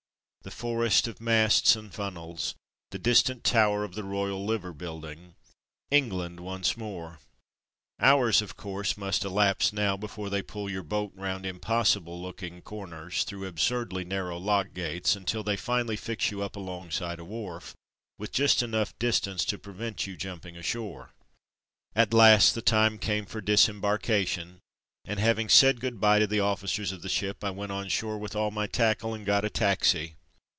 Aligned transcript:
The 0.43 0.49
forest 0.49 1.07
of 1.07 1.21
masts 1.21 1.75
and 1.75 1.93
funnels, 1.93 2.55
the 2.89 2.97
distant 2.97 3.43
tower 3.43 3.83
of 3.83 3.93
the 3.93 4.03
Royal 4.03 4.43
Liver 4.43 4.73
building! 4.73 5.35
England 5.91 6.39
once 6.39 6.75
more! 6.75 7.19
Hours, 7.99 8.41
of 8.41 8.57
course, 8.57 8.97
must 8.97 9.23
elapse 9.23 9.71
now, 9.71 9.95
before 9.95 10.31
they 10.31 10.41
pull 10.41 10.67
your 10.67 10.81
boat 10.81 11.11
round 11.13 11.45
impossible 11.45 12.19
looking 12.19 12.63
corners, 12.63 13.23
through 13.23 13.45
absurdly 13.45 14.03
narrow 14.03 14.39
lock 14.39 14.73
gates, 14.73 15.15
until 15.15 15.43
they 15.43 15.55
finally 15.55 15.95
fix 15.95 16.31
you 16.31 16.41
up 16.41 16.55
alongside 16.55 17.19
a 17.19 17.23
wharf, 17.23 17.75
with 18.17 18.31
just 18.31 18.63
enough 18.63 18.97
distance 18.97 19.45
to 19.45 19.59
prevent 19.59 20.07
you 20.07 20.17
jumping 20.17 20.57
ashore. 20.57 21.11
At 21.95 22.15
last 22.15 22.55
the 22.55 22.63
time 22.63 22.97
came 22.97 23.27
for 23.27 23.41
disembarkation, 23.41 24.57
and 25.05 25.19
having 25.19 25.49
said 25.49 25.79
good 25.79 26.01
bye 26.01 26.17
to 26.17 26.25
the 26.25 26.39
officers 26.39 26.91
of 26.91 27.03
the 27.03 27.09
ship 27.09 27.43
I 27.43 27.51
went 27.51 27.71
on 27.71 27.89
shore 27.89 28.17
with 28.17 28.35
all 28.35 28.49
my 28.49 28.65
tackle 28.65 29.13
and 29.13 29.23
got 29.23 29.45
a 29.45 29.49
taxi. 29.51 30.15